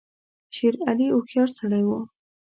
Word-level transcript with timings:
شېر 0.55 0.73
علي 0.89 1.07
هوښیار 1.13 1.49
سړی 1.59 1.83
وو. 1.85 1.99